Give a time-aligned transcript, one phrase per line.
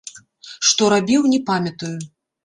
[0.69, 1.93] Што рабіў, не памятаю.